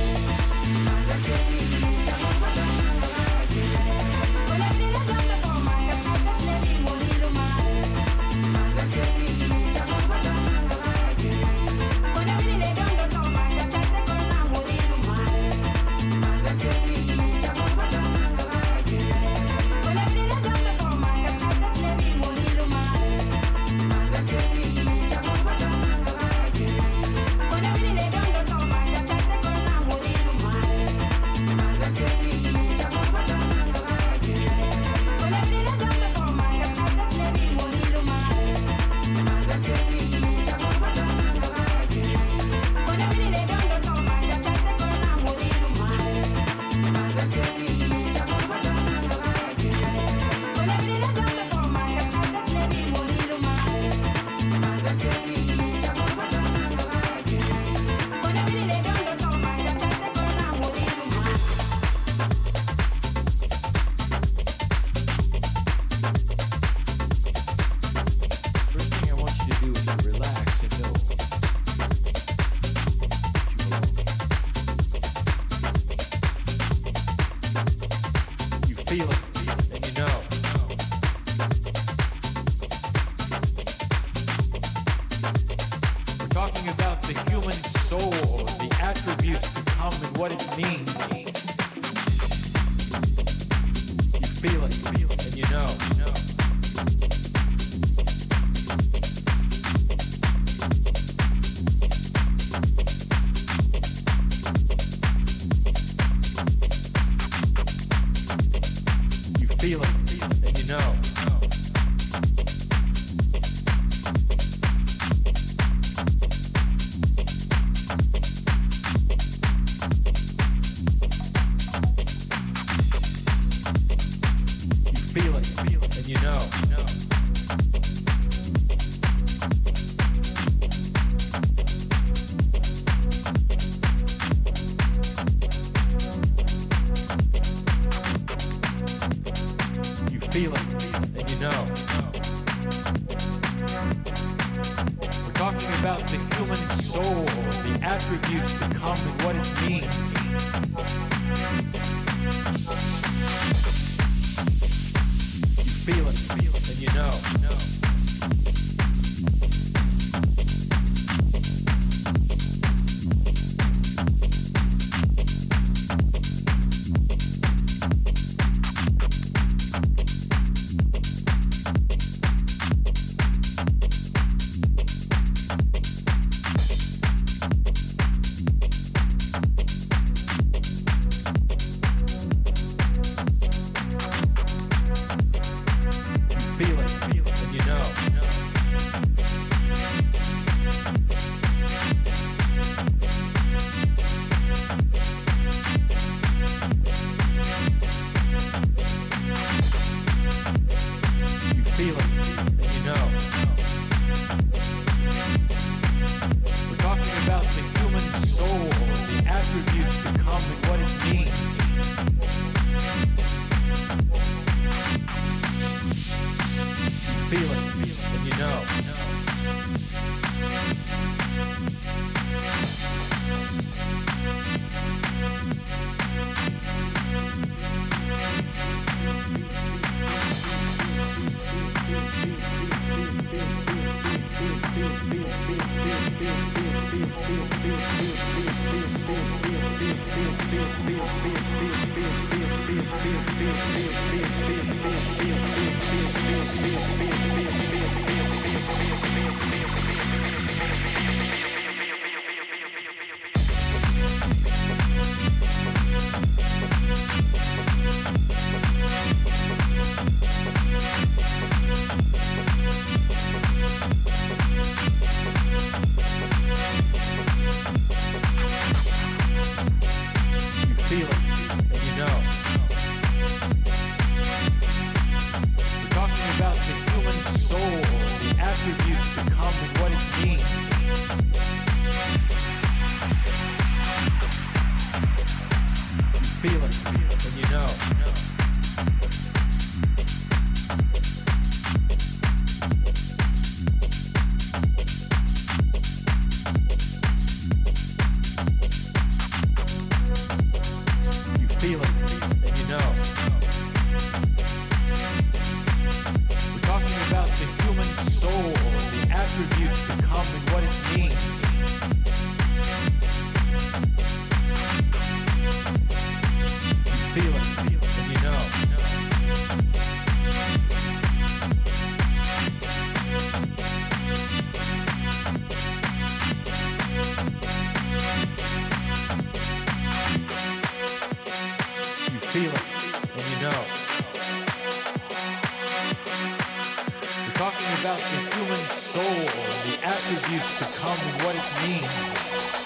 Attributes 340.48 340.58
to 340.58 340.64
come 340.80 340.96
and 340.96 341.22
what 341.22 341.36
it 341.36 341.66
means. 341.66 342.57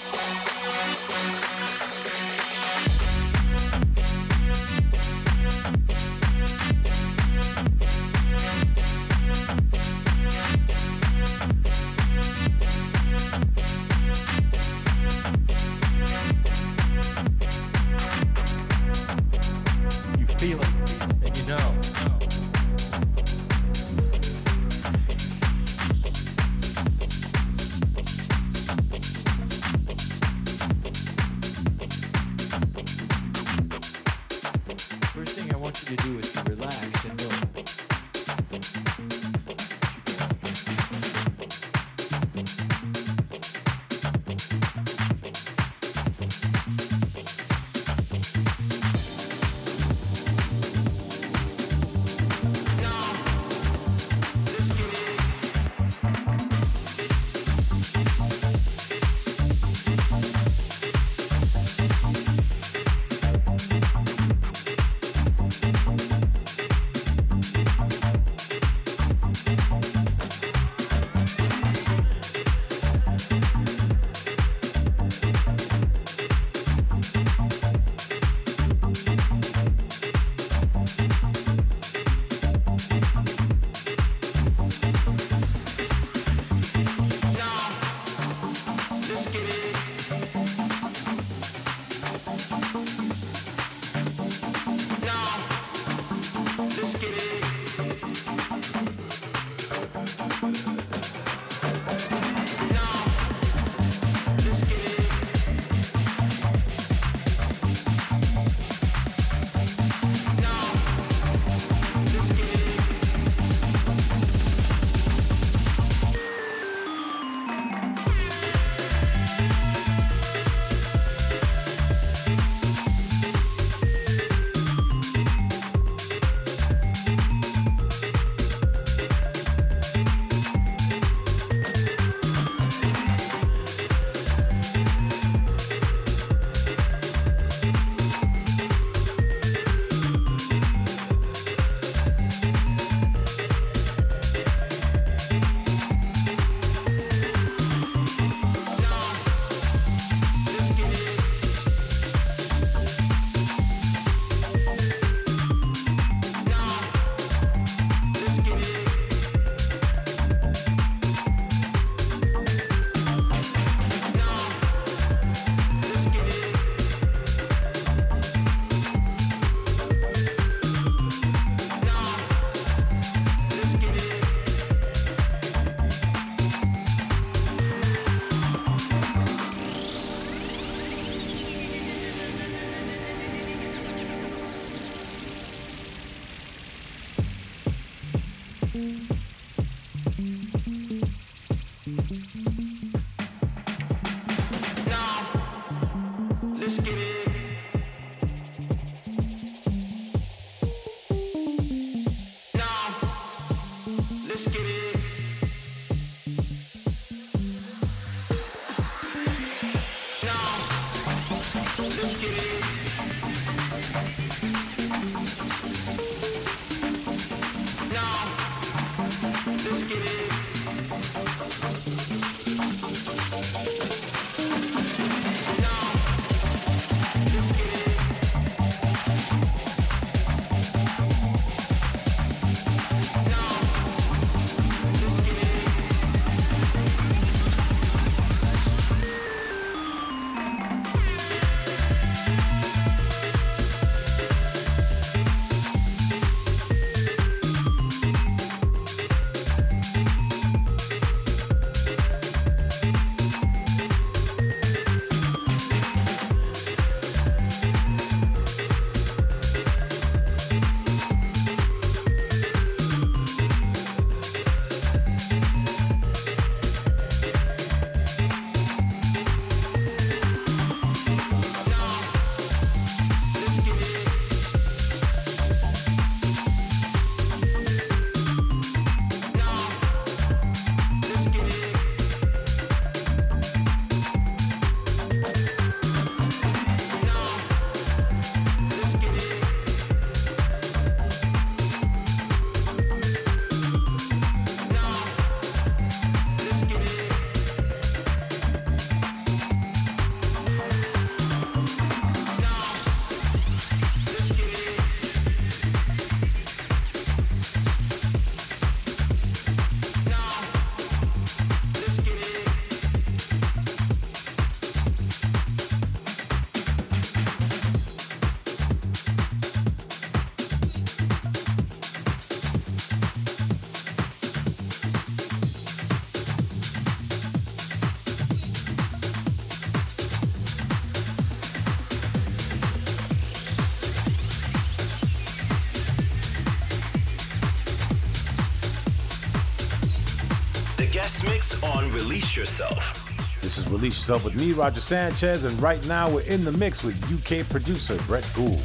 On 341.61 341.91
Release 341.91 342.37
Yourself. 342.37 343.09
This 343.41 343.57
is 343.57 343.67
Release 343.69 343.97
Yourself 343.99 344.23
with 344.23 344.35
me, 344.35 344.53
Roger 344.53 344.79
Sanchez, 344.79 345.43
and 345.43 345.61
right 345.61 345.85
now 345.87 346.09
we're 346.09 346.21
in 346.21 346.45
the 346.45 346.51
mix 346.53 346.83
with 346.83 346.95
UK 347.11 347.47
producer 347.49 347.97
Brett 348.07 348.27
Gould. 348.33 348.61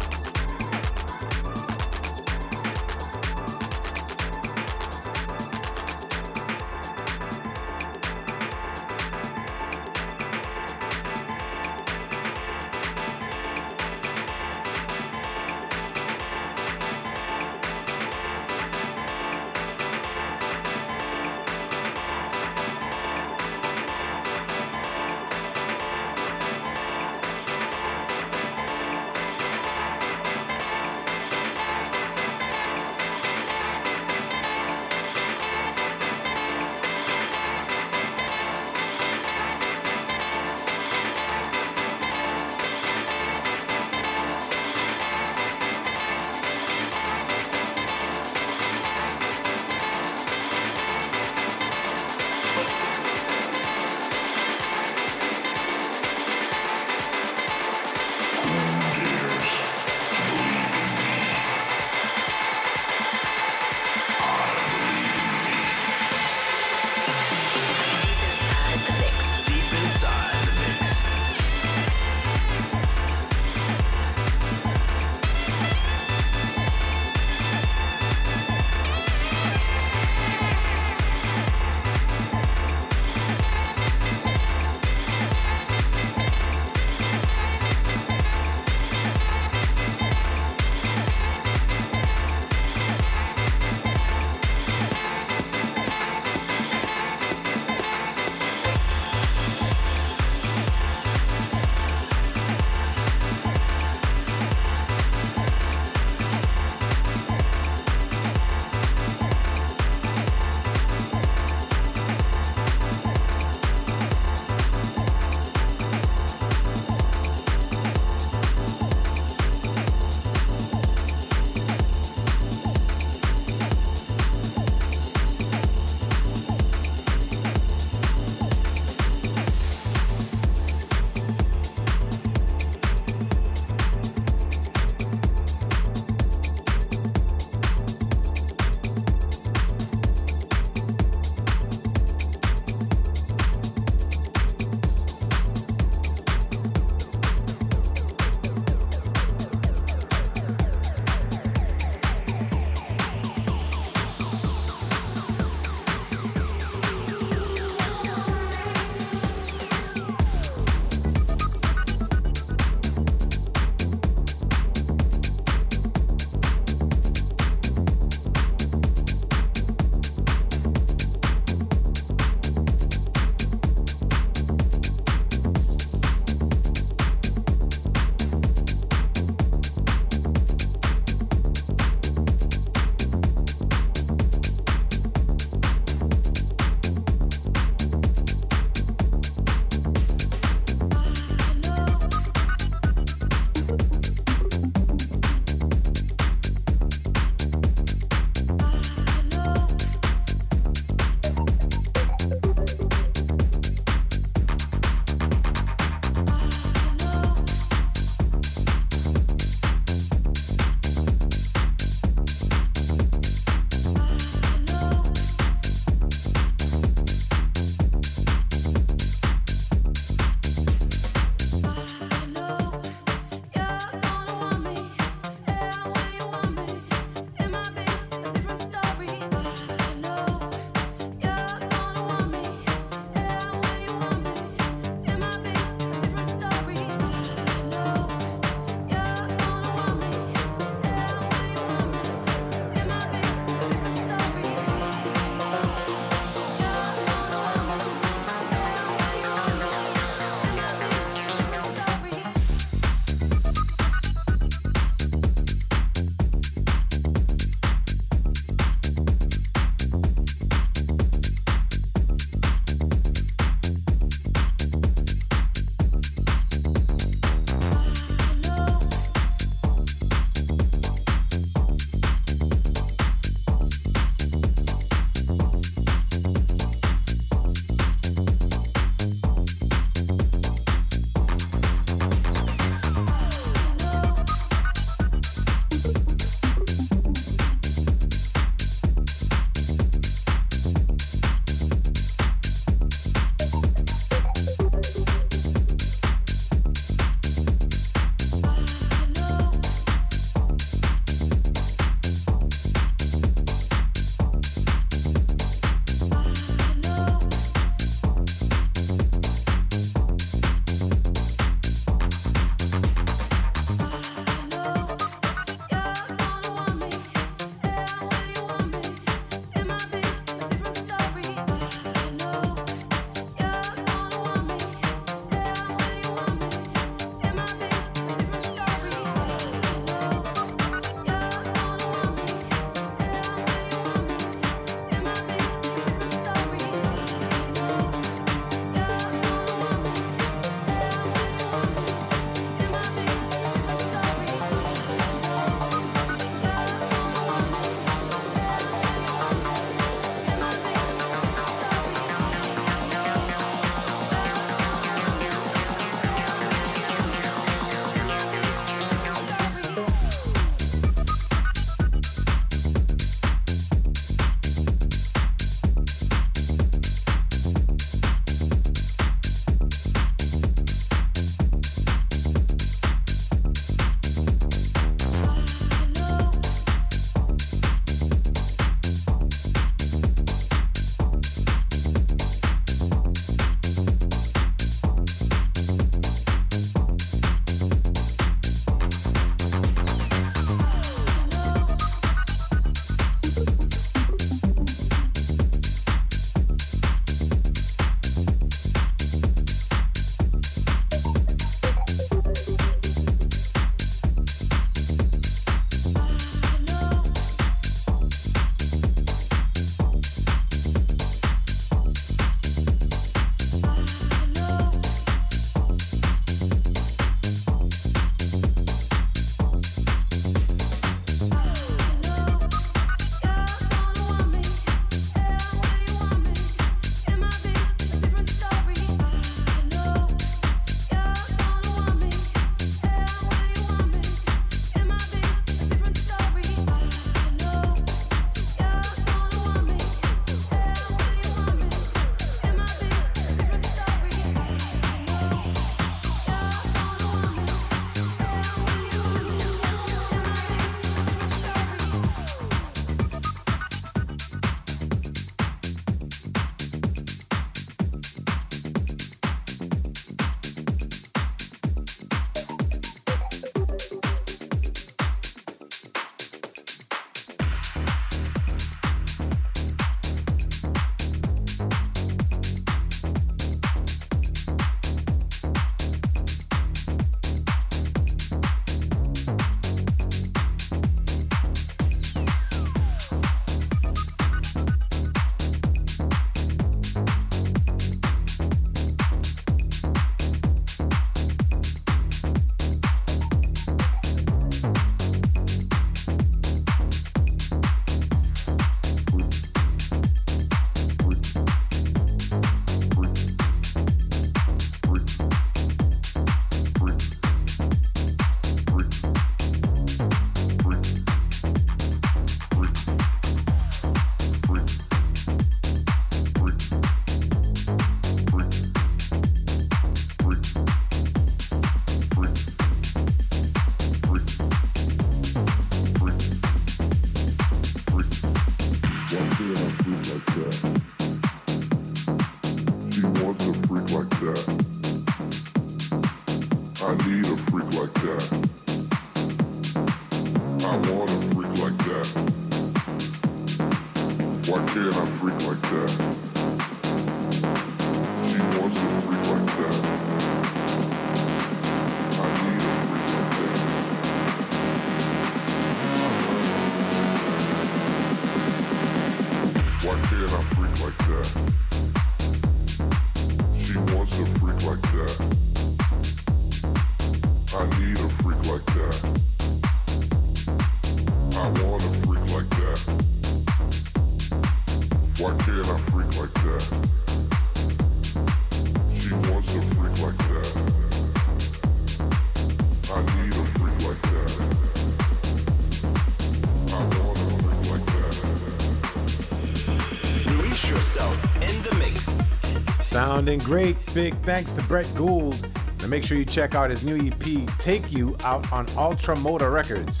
Sounding 593.20 593.40
great. 593.40 593.76
Big 593.92 594.14
thanks 594.22 594.50
to 594.52 594.62
Brett 594.62 594.90
Gould. 594.96 595.34
And 595.80 595.90
make 595.90 596.04
sure 596.04 596.16
you 596.16 596.24
check 596.24 596.54
out 596.54 596.70
his 596.70 596.82
new 596.82 596.96
EP, 596.96 597.58
Take 597.58 597.92
You, 597.92 598.16
out 598.24 598.50
on 598.50 598.66
Ultra 598.78 599.14
Motor 599.18 599.50
Records. 599.50 600.00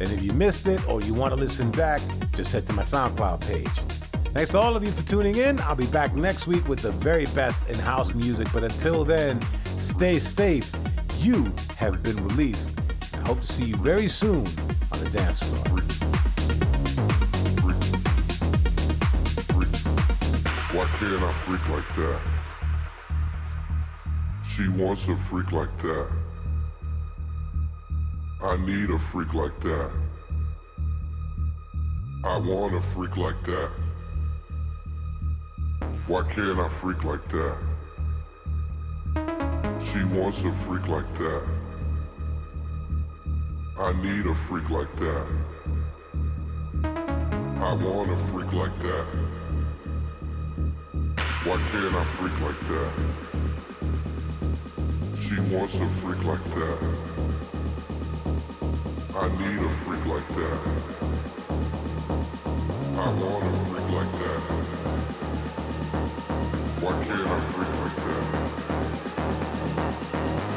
And 0.00 0.10
if 0.10 0.20
you 0.20 0.32
missed 0.32 0.66
it 0.66 0.84
or 0.88 1.00
you 1.00 1.14
want 1.14 1.32
to 1.32 1.38
listen 1.38 1.70
back, 1.70 2.00
just 2.32 2.52
head 2.52 2.66
to 2.66 2.72
my 2.72 2.82
SoundCloud 2.82 3.46
page. 3.46 3.68
Thanks 4.32 4.50
to 4.50 4.58
all 4.58 4.74
of 4.74 4.82
you 4.82 4.90
for 4.90 5.06
tuning 5.06 5.36
in. 5.36 5.60
I'll 5.60 5.76
be 5.76 5.86
back 5.86 6.16
next 6.16 6.48
week 6.48 6.66
with 6.66 6.80
the 6.80 6.90
very 6.90 7.26
best 7.26 7.70
in 7.70 7.78
house 7.78 8.14
music. 8.14 8.48
But 8.52 8.64
until 8.64 9.04
then, 9.04 9.40
stay 9.78 10.18
safe. 10.18 10.68
You 11.20 11.44
have 11.76 12.02
been 12.02 12.16
released. 12.26 12.76
I 13.14 13.18
hope 13.18 13.40
to 13.42 13.46
see 13.46 13.66
you 13.66 13.76
very 13.76 14.08
soon 14.08 14.44
on 14.90 14.98
the 15.04 15.10
dance 15.12 15.38
floor. 15.38 15.62
Why 20.74 20.86
can't 20.98 21.22
I 21.22 21.32
freak 21.32 21.68
like 21.68 21.94
that? 21.94 22.35
She 24.56 24.68
wants 24.68 25.06
a 25.08 25.14
freak 25.14 25.52
like 25.52 25.76
that. 25.82 26.08
I 28.42 28.56
need 28.64 28.88
a 28.88 28.98
freak 28.98 29.34
like 29.34 29.60
that. 29.60 29.92
I 32.24 32.38
want 32.38 32.74
a 32.74 32.80
freak 32.80 33.18
like 33.18 33.42
that. 33.44 33.70
Why 36.06 36.22
can't 36.30 36.58
I 36.58 36.70
freak 36.70 37.04
like 37.04 37.28
that? 37.28 37.58
She 39.78 40.02
wants 40.18 40.42
a 40.42 40.52
freak 40.52 40.88
like 40.88 41.12
that. 41.16 41.46
I 43.78 43.92
need 44.00 44.24
a 44.24 44.34
freak 44.34 44.70
like 44.70 44.96
that. 44.96 45.26
I 46.82 47.74
want 47.74 48.10
a 48.10 48.16
freak 48.16 48.50
like 48.54 48.78
that. 48.78 49.06
Why 51.44 51.56
can't 51.72 51.94
I 51.94 52.04
freak 52.04 52.40
like 52.40 52.60
that? 52.68 53.25
Wants 55.48 55.78
a 55.78 55.86
freak 55.86 56.24
like 56.24 56.42
that. 56.42 56.78
I 59.14 59.28
need 59.38 59.58
a 59.62 59.70
freak 59.84 60.04
like 60.06 60.28
that. 60.34 60.60
I 62.98 63.08
want 63.14 63.44
a 63.44 63.52
freak 63.66 63.88
like 63.92 64.12
that. 64.22 64.40
Why 66.82 66.92
can't 67.04 67.28
I 67.28 67.40
freak 67.52 67.72
like 67.78 67.96
that? 68.06 68.24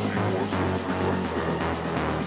She 0.02 0.14
wants 0.34 0.54
a 0.54 0.56
freak 0.80 1.02
like 1.08 1.26
that. 1.36 2.19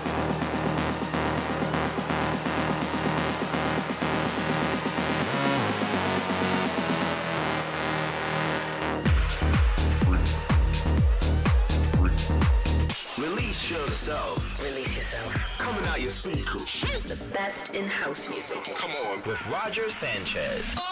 Out 15.92 16.00
your 16.00 16.10
speakers. 16.10 16.80
The 17.06 17.22
best 17.34 17.76
in 17.76 17.86
house 17.86 18.30
music. 18.30 18.64
Come 18.76 18.92
on. 18.92 19.22
With 19.26 19.50
Roger 19.50 19.90
Sanchez. 19.90 20.91